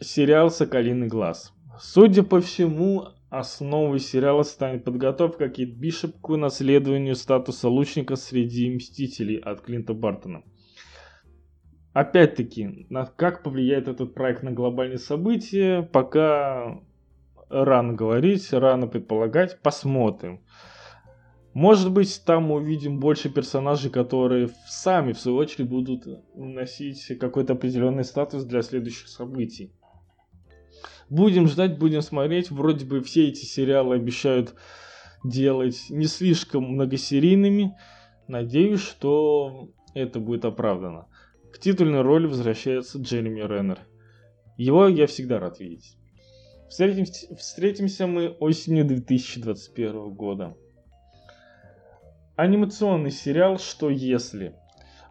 Сериал 0.00 0.52
«Соколиный 0.52 1.08
глаз». 1.08 1.52
Судя 1.80 2.22
по 2.22 2.40
всему, 2.40 3.08
основой 3.38 4.00
сериала 4.00 4.42
станет 4.42 4.84
подготовка 4.84 5.48
Кейт 5.48 5.76
Бишоп 5.76 6.20
к 6.20 6.36
наследованию 6.36 7.14
статуса 7.14 7.68
лучника 7.68 8.16
среди 8.16 8.70
Мстителей 8.70 9.36
от 9.36 9.60
Клинта 9.60 9.94
Бартона. 9.94 10.42
Опять-таки, 11.92 12.86
как 13.16 13.42
повлияет 13.42 13.88
этот 13.88 14.14
проект 14.14 14.42
на 14.42 14.52
глобальные 14.52 14.98
события, 14.98 15.82
пока 15.82 16.80
рано 17.48 17.94
говорить, 17.94 18.52
рано 18.52 18.86
предполагать, 18.86 19.60
посмотрим. 19.62 20.40
Может 21.54 21.90
быть, 21.90 22.22
там 22.26 22.44
мы 22.44 22.56
увидим 22.56 23.00
больше 23.00 23.30
персонажей, 23.30 23.90
которые 23.90 24.50
сами, 24.66 25.12
в 25.12 25.18
свою 25.18 25.38
очередь, 25.38 25.70
будут 25.70 26.06
носить 26.34 27.18
какой-то 27.18 27.54
определенный 27.54 28.04
статус 28.04 28.44
для 28.44 28.60
следующих 28.60 29.08
событий. 29.08 29.72
Будем 31.08 31.46
ждать, 31.46 31.78
будем 31.78 32.02
смотреть. 32.02 32.50
Вроде 32.50 32.84
бы 32.84 33.00
все 33.02 33.28
эти 33.28 33.44
сериалы 33.44 33.96
обещают 33.96 34.54
делать 35.22 35.86
не 35.88 36.06
слишком 36.06 36.64
многосерийными. 36.64 37.76
Надеюсь, 38.28 38.80
что 38.80 39.70
это 39.94 40.18
будет 40.18 40.44
оправдано. 40.44 41.06
К 41.52 41.58
титульной 41.58 42.02
роли 42.02 42.26
возвращается 42.26 42.98
Джереми 42.98 43.40
Реннер. 43.40 43.78
Его 44.56 44.88
я 44.88 45.06
всегда 45.06 45.38
рад 45.38 45.60
видеть. 45.60 45.96
Встретимся, 46.68 47.34
встретимся 47.36 48.06
мы 48.06 48.28
осенью 48.28 48.84
2021 48.84 50.10
года. 50.14 50.56
Анимационный 52.34 53.12
сериал 53.12 53.58
«Что 53.58 53.88
если?». 53.88 54.54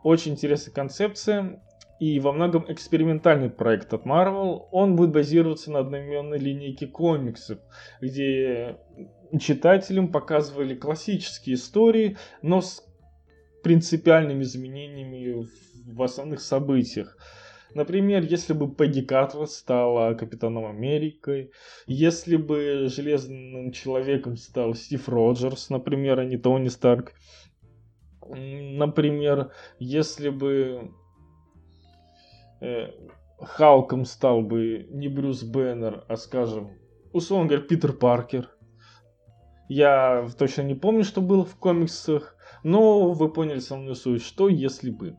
Очень 0.03 0.33
интересная 0.33 0.73
концепция 0.73 1.63
и 1.99 2.19
во 2.19 2.33
многом 2.33 2.65
экспериментальный 2.67 3.49
проект 3.49 3.93
от 3.93 4.05
Marvel. 4.05 4.67
Он 4.71 4.95
будет 4.95 5.11
базироваться 5.11 5.71
на 5.71 5.79
одноименной 5.79 6.37
линейке 6.37 6.87
комиксов, 6.87 7.59
где 8.01 8.77
читателям 9.39 10.11
показывали 10.11 10.75
классические 10.75 11.55
истории, 11.55 12.17
но 12.41 12.61
с 12.61 12.83
принципиальными 13.63 14.43
изменениями 14.43 15.47
в 15.85 16.03
основных 16.03 16.41
событиях. 16.41 17.17
Например, 17.73 18.23
если 18.23 18.53
бы 18.53 18.73
Пегги 18.73 19.01
Картер 19.01 19.47
стала 19.47 20.13
Капитаном 20.13 20.65
Америкой, 20.65 21.51
если 21.87 22.37
бы 22.37 22.87
Железным 22.87 23.73
Человеком 23.73 24.37
стал 24.37 24.75
Стив 24.75 25.09
Роджерс, 25.09 25.69
например, 25.69 26.19
а 26.19 26.25
не 26.25 26.37
Тони 26.37 26.69
Старк. 26.69 27.13
Например, 28.29 29.51
если 29.77 30.29
бы 30.29 30.91
э, 32.61 32.89
Халком 33.39 34.05
стал 34.05 34.41
бы 34.41 34.87
не 34.89 35.07
Брюс 35.07 35.43
Беннер, 35.43 36.05
а, 36.07 36.15
скажем, 36.15 36.71
условно 37.11 37.47
говоря, 37.47 37.65
Питер 37.65 37.93
Паркер. 37.93 38.49
Я 39.67 40.27
точно 40.37 40.61
не 40.61 40.75
помню, 40.75 41.03
что 41.03 41.21
было 41.21 41.43
в 41.43 41.55
комиксах, 41.55 42.35
но 42.63 43.11
вы 43.11 43.31
поняли 43.31 43.59
со 43.59 43.75
мной 43.75 43.95
суть, 43.95 44.23
что 44.23 44.47
если 44.47 44.89
бы. 44.89 45.17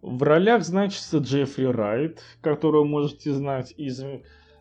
В 0.00 0.22
ролях 0.22 0.62
значится 0.62 1.18
Джеффри 1.18 1.64
Райт, 1.64 2.22
которого 2.40 2.84
можете 2.84 3.32
знать 3.32 3.74
из 3.76 4.00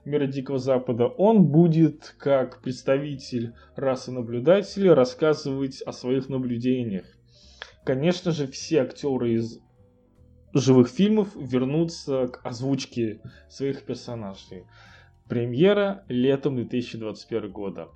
мира 0.04 0.26
Дикого 0.26 0.58
Запада. 0.58 1.08
Он 1.08 1.46
будет, 1.46 2.16
как 2.18 2.62
представитель 2.62 3.54
расы 3.76 4.12
наблюдателей, 4.12 4.92
рассказывать 4.92 5.82
о 5.84 5.92
своих 5.92 6.30
наблюдениях. 6.30 7.06
Конечно 7.86 8.32
же, 8.32 8.48
все 8.48 8.82
актеры 8.82 9.34
из 9.34 9.60
живых 10.53 10.89
фильмов 10.89 11.29
вернутся 11.36 12.27
к 12.27 12.45
озвучке 12.45 13.21
своих 13.49 13.83
персонажей. 13.83 14.65
Премьера 15.27 16.05
летом 16.07 16.55
2021 16.55 17.51
года. 17.51 17.89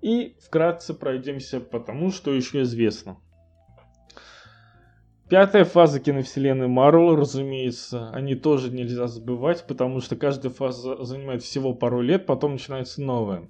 И 0.00 0.36
вкратце 0.40 0.94
пройдемся 0.94 1.60
по 1.60 1.80
тому, 1.80 2.10
что 2.10 2.32
еще 2.32 2.62
известно. 2.62 3.18
Пятая 5.28 5.64
фаза 5.64 5.98
киновселенной 5.98 6.68
Марвел, 6.68 7.16
разумеется, 7.16 8.10
они 8.10 8.34
тоже 8.34 8.70
нельзя 8.70 9.06
забывать, 9.06 9.64
потому 9.66 10.00
что 10.00 10.14
каждая 10.14 10.52
фаза 10.52 11.02
занимает 11.04 11.42
всего 11.42 11.72
пару 11.72 12.02
лет, 12.02 12.26
потом 12.26 12.52
начинается 12.52 13.00
новая. 13.00 13.48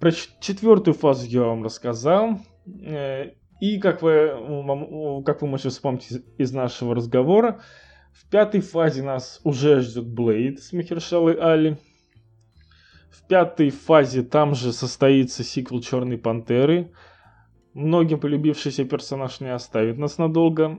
Про 0.00 0.10
четвертую 0.40 0.94
фазу 0.94 1.26
я 1.26 1.42
вам 1.42 1.62
рассказал. 1.62 2.40
И 3.60 3.78
как 3.78 4.02
вы, 4.02 5.22
как 5.24 5.42
вы 5.42 5.48
можете 5.48 5.70
вспомнить 5.70 6.08
из 6.38 6.52
нашего 6.52 6.94
разговора, 6.94 7.60
в 8.12 8.28
пятой 8.30 8.60
фазе 8.60 9.02
нас 9.02 9.40
уже 9.44 9.80
ждет 9.80 10.06
Блейд 10.06 10.60
с 10.60 10.72
Махершалой 10.72 11.34
Али. 11.34 11.76
В 13.10 13.26
пятой 13.26 13.70
фазе 13.70 14.22
там 14.22 14.54
же 14.54 14.72
состоится 14.72 15.42
сиквел 15.42 15.80
Черной 15.80 16.18
Пантеры– 16.18 16.92
Многим 17.76 18.18
полюбившийся 18.20 18.86
персонаж 18.86 19.40
не 19.40 19.52
оставит 19.52 19.98
нас 19.98 20.16
надолго. 20.16 20.78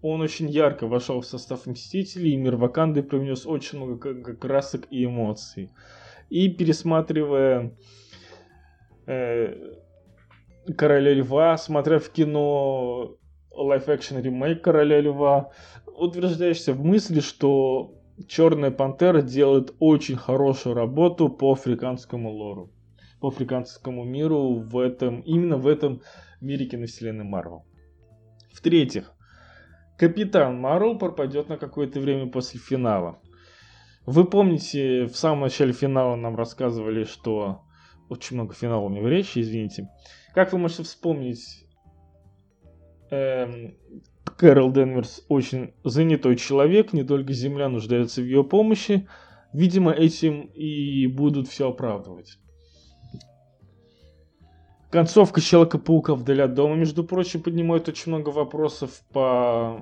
Он 0.00 0.22
очень 0.22 0.48
ярко 0.48 0.86
вошел 0.86 1.20
в 1.20 1.26
состав 1.26 1.66
Мстителей, 1.66 2.32
и 2.32 2.36
мир 2.38 2.56
Ваканды 2.56 3.02
привнес 3.02 3.44
очень 3.44 3.76
много 3.76 4.34
красок 4.34 4.86
и 4.88 5.04
эмоций. 5.04 5.68
И 6.30 6.48
пересматривая 6.48 7.76
э, 9.06 9.74
Короля 10.76 11.14
Льва, 11.14 11.56
смотря 11.56 11.98
в 11.98 12.10
кино 12.10 13.16
live-action 13.50 14.18
ремейк 14.18 14.62
Короля 14.62 15.00
Льва, 15.00 15.50
утверждаешься 15.86 16.72
в 16.72 16.84
мысли, 16.84 17.20
что 17.20 17.94
Черная 18.26 18.70
Пантера 18.70 19.22
делает 19.22 19.74
очень 19.78 20.16
хорошую 20.16 20.74
работу 20.74 21.28
по 21.28 21.52
африканскому 21.52 22.30
лору, 22.30 22.72
по 23.20 23.28
африканскому 23.28 24.04
миру 24.04 24.54
в 24.54 24.78
этом, 24.78 25.20
именно 25.20 25.56
в 25.56 25.66
этом 25.66 26.02
мире 26.40 26.66
киновселенной 26.66 27.24
Марвел. 27.24 27.64
В-третьих, 28.52 29.12
Капитан 29.96 30.60
Марвел 30.60 30.98
пропадет 30.98 31.48
на 31.48 31.58
какое-то 31.58 32.00
время 32.00 32.30
после 32.30 32.60
финала. 32.60 33.20
Вы 34.06 34.24
помните, 34.24 35.06
в 35.06 35.16
самом 35.16 35.40
начале 35.40 35.72
финала 35.72 36.16
нам 36.16 36.36
рассказывали, 36.36 37.04
что... 37.04 37.62
Очень 38.08 38.36
много 38.36 38.54
финалов 38.54 38.86
у 38.86 38.88
меня 38.88 39.02
в 39.02 39.08
речи, 39.08 39.38
извините. 39.38 39.90
Как 40.34 40.52
вы 40.52 40.58
можете 40.58 40.82
вспомнить, 40.82 41.64
эм, 43.10 43.76
Кэрол 44.36 44.72
Денверс 44.72 45.24
очень 45.28 45.74
занятой 45.84 46.36
человек, 46.36 46.92
не 46.92 47.02
только 47.02 47.32
Земля 47.32 47.68
нуждается 47.68 48.20
в 48.20 48.24
ее 48.24 48.44
помощи. 48.44 49.08
Видимо, 49.52 49.92
этим 49.92 50.42
и 50.54 51.06
будут 51.06 51.48
все 51.48 51.70
оправдывать. 51.70 52.38
Концовка 54.90 55.40
Человека-паука 55.40 56.14
вдали 56.14 56.42
от 56.42 56.54
дома, 56.54 56.74
между 56.74 57.04
прочим, 57.04 57.42
поднимает 57.42 57.88
очень 57.88 58.12
много 58.12 58.30
вопросов 58.30 59.02
по 59.12 59.80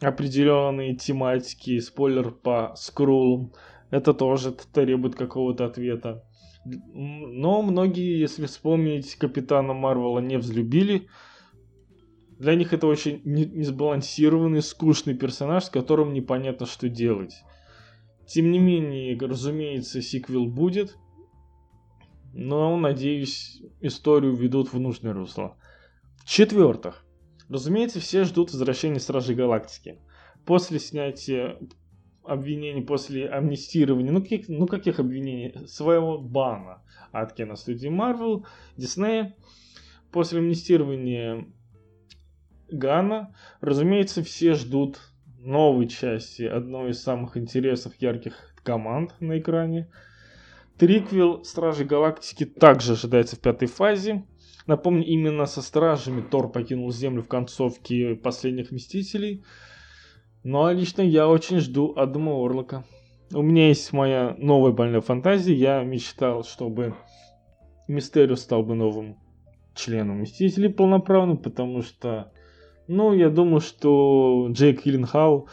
определенной 0.00 0.94
тематике. 0.94 1.80
Спойлер 1.80 2.32
по 2.32 2.74
скроллам. 2.76 3.52
Это 3.90 4.12
тоже 4.12 4.52
требует 4.52 5.14
какого-то 5.14 5.64
ответа. 5.64 6.25
Но 6.66 7.62
многие, 7.62 8.18
если 8.18 8.46
вспомнить, 8.46 9.14
Капитана 9.16 9.72
Марвела 9.72 10.18
не 10.18 10.36
взлюбили. 10.36 11.08
Для 12.38 12.54
них 12.54 12.72
это 12.72 12.86
очень 12.86 13.22
несбалансированный, 13.24 14.62
скучный 14.62 15.14
персонаж, 15.14 15.64
с 15.64 15.70
которым 15.70 16.12
непонятно, 16.12 16.66
что 16.66 16.88
делать. 16.88 17.34
Тем 18.26 18.50
не 18.50 18.58
менее, 18.58 19.16
разумеется, 19.18 20.02
сиквел 20.02 20.46
будет. 20.46 20.96
Но, 22.34 22.76
надеюсь, 22.76 23.62
историю 23.80 24.34
ведут 24.34 24.72
в 24.72 24.78
нужное 24.78 25.14
русло. 25.14 25.56
В-четвертых, 26.18 27.06
разумеется, 27.48 28.00
все 28.00 28.24
ждут 28.24 28.52
возвращения 28.52 29.00
Стражей 29.00 29.36
Галактики. 29.36 30.00
После 30.44 30.78
снятия 30.78 31.58
обвинений, 32.26 32.82
после 32.82 33.28
амнистирования, 33.28 34.12
ну 34.12 34.22
каких, 34.22 34.48
ну 34.48 34.66
каких 34.66 35.00
обвинений? 35.00 35.66
Своего 35.66 36.18
бана 36.18 36.82
от 37.12 37.32
киностудии 37.32 37.88
Marvel, 37.88 38.44
Disney. 38.76 39.32
После 40.12 40.38
амнистирования 40.38 41.46
Гана, 42.70 43.34
разумеется, 43.60 44.22
все 44.22 44.54
ждут 44.54 44.98
новой 45.38 45.88
части 45.88 46.42
одной 46.42 46.90
из 46.90 47.02
самых 47.02 47.36
интересных, 47.36 48.00
ярких 48.00 48.54
команд 48.62 49.14
на 49.20 49.38
экране. 49.38 49.88
Триквел 50.78 51.44
Стражи 51.44 51.84
Галактики 51.84 52.44
также 52.44 52.92
ожидается 52.92 53.36
в 53.36 53.40
пятой 53.40 53.68
фазе. 53.68 54.24
Напомню, 54.66 55.04
именно 55.04 55.46
со 55.46 55.62
Стражами 55.62 56.20
Тор 56.20 56.50
покинул 56.50 56.90
Землю 56.90 57.22
в 57.22 57.28
концовке 57.28 58.14
Последних 58.16 58.72
Мстителей. 58.72 59.44
Ну 60.48 60.64
а 60.64 60.72
лично 60.72 61.02
я 61.02 61.26
очень 61.26 61.58
жду 61.58 61.92
Адама 61.96 62.30
Орлока. 62.30 62.84
У 63.34 63.42
меня 63.42 63.66
есть 63.66 63.92
моя 63.92 64.36
новая 64.38 64.70
больная 64.70 65.00
фантазия. 65.00 65.52
Я 65.52 65.82
мечтал, 65.82 66.44
чтобы 66.44 66.94
Мистерио 67.88 68.36
стал 68.36 68.62
бы 68.62 68.76
новым 68.76 69.18
членом 69.74 70.20
Мстителей 70.20 70.68
полноправным, 70.68 71.38
потому 71.38 71.82
что 71.82 72.30
ну, 72.86 73.12
я 73.12 73.28
думаю, 73.28 73.58
что 73.60 74.46
Джейк 74.52 74.82
Хилленхау 74.82 75.48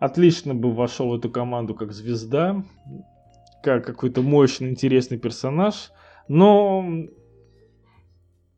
отлично 0.00 0.52
бы 0.52 0.72
вошел 0.72 1.10
в 1.10 1.14
эту 1.14 1.30
команду 1.30 1.76
как 1.76 1.92
звезда, 1.92 2.64
как 3.62 3.86
какой-то 3.86 4.20
мощный, 4.20 4.70
интересный 4.70 5.16
персонаж. 5.16 5.92
Но 6.26 6.84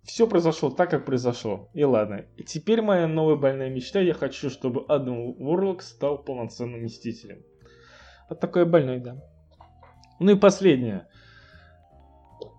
все 0.07 0.29
произошло 0.29 0.71
так, 0.71 0.90
как 0.90 1.05
произошло. 1.05 1.69
И 1.75 1.85
ладно. 1.85 2.27
И 2.37 2.45
теперь 2.45 2.81
моя 2.81 3.09
новая 3.09 3.37
больная 3.37 3.69
мечта. 3.69 4.01
Я 4.01 4.14
хочу, 4.14 4.51
чтобы 4.51 4.85
Адам 4.88 5.19
Уорлок 5.19 5.83
стал 5.83 6.19
полноценным 6.23 6.85
мстителем. 6.85 7.42
Вот 8.31 8.40
такой 8.40 8.64
больной, 8.64 9.01
да. 9.01 9.21
Ну 10.21 10.33
и 10.33 10.37
последнее. 10.37 11.09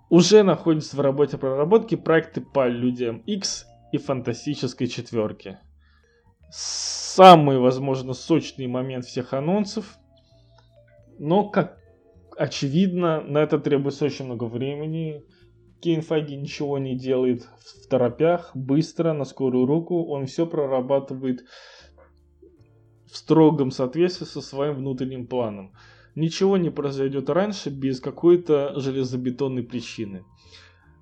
Уже 0.10 0.44
находится 0.44 0.96
в 0.96 1.00
работе 1.00 1.38
проработки 1.38 1.96
проекты 1.96 2.42
по 2.42 2.68
Людям 2.68 3.20
X 3.26 3.66
и 3.92 3.98
фантастической 3.98 4.88
четверки. 4.88 5.58
Самый, 6.50 7.60
возможно, 7.60 8.14
сочный 8.14 8.68
момент 8.68 9.06
всех 9.06 9.34
анонсов. 9.34 9.98
Но, 11.18 11.50
как 11.50 11.78
очевидно, 12.38 13.22
на 13.22 13.40
это 13.40 13.58
требуется 13.58 14.06
очень 14.06 14.26
много 14.26 14.46
времени. 14.46 15.24
Кейн 15.82 16.02
Файги 16.02 16.36
ничего 16.36 16.78
не 16.78 16.96
делает 16.96 17.44
в 17.44 17.88
торопях, 17.88 18.52
быстро, 18.56 19.14
на 19.14 19.26
скорую 19.26 19.66
руку. 19.66 20.06
Он 20.06 20.26
все 20.26 20.48
прорабатывает 20.48 21.46
в 23.06 23.16
строгом 23.16 23.72
соответствии 23.72 24.26
со 24.26 24.42
своим 24.42 24.76
внутренним 24.76 25.28
планом. 25.28 25.74
Ничего 26.16 26.58
не 26.58 26.72
произойдет 26.72 27.30
раньше 27.30 27.70
без 27.70 28.00
какой-то 28.00 28.80
железобетонной 28.80 29.64
причины. 29.64 30.26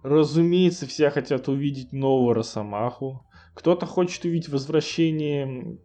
Разумеется, 0.04 0.86
все 0.86 1.10
хотят 1.10 1.48
увидеть 1.48 1.94
нового 1.94 2.36
Росомаху. 2.36 3.26
Кто-то 3.56 3.86
хочет 3.86 4.26
увидеть 4.26 4.50
возвращение 4.50 5.80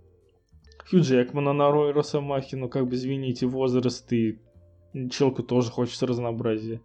Хью 0.90 1.00
Джекмана 1.00 1.52
на 1.52 1.70
роль 1.70 1.92
Росомахи, 1.92 2.56
но 2.56 2.68
как 2.68 2.88
бы, 2.88 2.96
извините, 2.96 3.46
возраст 3.46 4.12
и 4.12 4.40
Челка 5.10 5.44
тоже 5.44 5.70
хочется 5.70 6.06
разнообразия. 6.06 6.82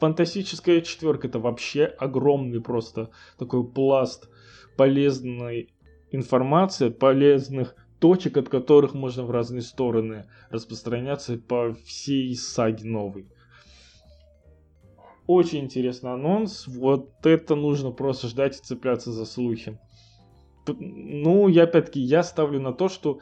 Фантастическая 0.00 0.80
четверка 0.80 1.28
это 1.28 1.38
вообще 1.38 1.84
огромный 1.84 2.60
просто 2.60 3.10
такой 3.38 3.66
пласт 3.66 4.28
полезной 4.76 5.74
информации, 6.10 6.88
полезных 6.88 7.74
точек, 8.00 8.36
от 8.36 8.48
которых 8.48 8.94
можно 8.94 9.24
в 9.24 9.30
разные 9.30 9.62
стороны 9.62 10.26
распространяться 10.50 11.38
по 11.38 11.74
всей 11.86 12.34
саге 12.34 12.86
новой. 12.86 13.28
Очень 15.26 15.60
интересный 15.60 16.12
анонс. 16.12 16.66
Вот 16.66 17.24
это 17.24 17.54
нужно 17.54 17.92
просто 17.92 18.28
ждать 18.28 18.58
и 18.58 18.62
цепляться 18.62 19.10
за 19.10 19.24
слухи. 19.24 19.78
Ну, 20.66 21.48
я 21.48 21.64
опять-таки, 21.64 22.00
я 22.00 22.22
ставлю 22.22 22.60
на 22.60 22.72
то, 22.72 22.88
что 22.88 23.20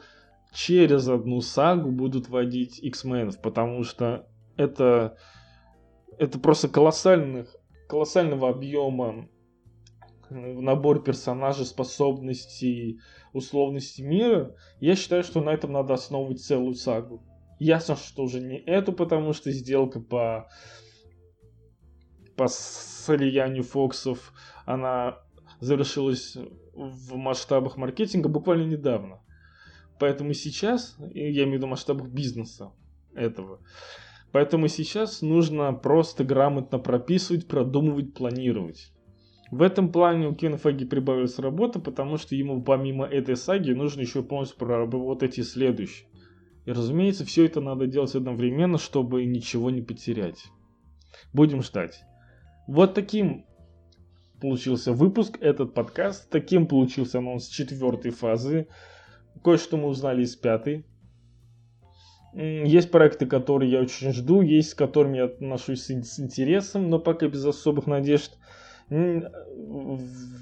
через 0.53 1.07
одну 1.07 1.41
сагу 1.41 1.91
будут 1.91 2.29
вводить 2.29 2.79
X-Men, 2.83 3.41
потому 3.41 3.83
что 3.83 4.27
это, 4.55 5.17
это 6.19 6.39
просто 6.39 6.69
колоссальных, 6.69 7.55
колоссального 7.87 8.49
объема 8.49 9.29
набор 10.29 11.03
персонажей, 11.03 11.65
способностей, 11.65 12.99
условностей 13.33 14.03
мира. 14.03 14.55
Я 14.79 14.95
считаю, 14.95 15.23
что 15.23 15.41
на 15.41 15.51
этом 15.51 15.71
надо 15.71 15.93
основывать 15.93 16.41
целую 16.41 16.75
сагу. 16.75 17.23
Ясно, 17.59 17.95
что 17.95 18.23
уже 18.23 18.41
не 18.41 18.57
эту, 18.57 18.93
потому 18.93 19.33
что 19.33 19.51
сделка 19.51 19.99
по 19.99 20.49
по 22.35 22.47
слиянию 22.47 23.63
Фоксов, 23.63 24.33
она 24.65 25.19
завершилась 25.59 26.35
в 26.73 27.15
масштабах 27.15 27.77
маркетинга 27.77 28.27
буквально 28.27 28.65
недавно. 28.65 29.21
Поэтому 29.99 30.33
сейчас, 30.33 30.95
я 31.13 31.43
имею 31.43 31.51
в 31.51 31.53
виду 31.57 31.67
масштабах 31.67 32.09
бизнеса 32.09 32.71
этого, 33.13 33.61
поэтому 34.33 34.67
сейчас 34.67 35.21
нужно 35.21 35.71
просто 35.71 36.25
грамотно 36.25 36.79
прописывать, 36.79 37.47
продумывать, 37.47 38.13
планировать. 38.13 38.91
В 39.51 39.61
этом 39.61 39.91
плане 39.91 40.27
у 40.27 40.33
Кена 40.33 40.57
Фаги 40.57 40.83
прибавилась 40.83 41.37
работа, 41.37 41.79
потому 41.79 42.17
что 42.17 42.35
ему 42.35 42.61
помимо 42.63 43.05
этой 43.05 43.37
саги 43.37 43.71
нужно 43.71 44.01
еще 44.01 44.23
полностью 44.23 44.57
проработать 44.57 45.33
эти 45.33 45.41
следующие. 45.41 46.07
И 46.65 46.71
разумеется, 46.71 47.23
все 47.23 47.45
это 47.45 47.61
надо 47.61 47.85
делать 47.85 48.15
одновременно, 48.15 48.79
чтобы 48.79 49.23
ничего 49.25 49.69
не 49.69 49.81
потерять. 49.81 50.45
Будем 51.33 51.61
ждать. 51.61 52.01
Вот 52.67 52.95
таким 52.95 53.45
получился 54.41 54.93
выпуск, 54.93 55.37
этот 55.41 55.75
подкаст. 55.75 56.29
Таким 56.31 56.65
получился 56.65 57.19
анонс 57.19 57.47
четвертой 57.47 58.11
фазы. 58.11 58.67
Кое-что 59.43 59.77
мы 59.77 59.89
узнали 59.89 60.23
из 60.23 60.35
пятой. 60.35 60.85
Есть 62.33 62.89
проекты, 62.89 63.27
которые 63.27 63.71
я 63.71 63.79
очень 63.81 64.11
жду, 64.11 64.41
есть 64.41 64.71
с 64.71 64.73
которыми 64.73 65.17
я 65.17 65.25
отношусь 65.25 65.83
с 65.83 66.19
интересом, 66.19 66.89
но 66.89 66.97
пока 66.99 67.27
без 67.27 67.45
особых 67.45 67.85
надежд. 67.85 68.37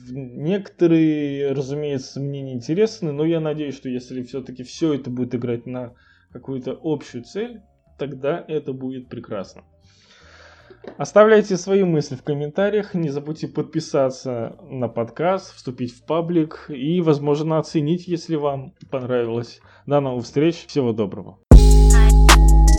Некоторые, 0.07 1.51
разумеется, 1.51 2.21
мне 2.21 2.41
не 2.41 2.53
интересны, 2.53 3.11
но 3.11 3.25
я 3.25 3.39
надеюсь, 3.39 3.75
что 3.75 3.89
если 3.89 4.23
все-таки 4.23 4.63
все 4.63 4.93
это 4.93 5.09
будет 5.09 5.35
играть 5.35 5.65
на 5.65 5.93
какую-то 6.31 6.79
общую 6.81 7.23
цель, 7.23 7.61
тогда 7.97 8.43
это 8.47 8.71
будет 8.73 9.09
прекрасно. 9.09 9.63
Оставляйте 10.97 11.57
свои 11.57 11.83
мысли 11.83 12.15
в 12.15 12.23
комментариях, 12.23 12.93
не 12.95 13.09
забудьте 13.09 13.47
подписаться 13.47 14.55
на 14.63 14.87
подкаст, 14.87 15.53
вступить 15.53 15.93
в 15.93 16.05
паблик 16.05 16.65
и, 16.69 17.01
возможно, 17.01 17.59
оценить, 17.59 18.07
если 18.07 18.35
вам 18.35 18.73
понравилось. 18.89 19.59
До 19.85 19.99
новых 19.99 20.23
встреч, 20.23 20.65
всего 20.67 20.93
доброго. 20.93 21.37
Bye. 22.41 22.70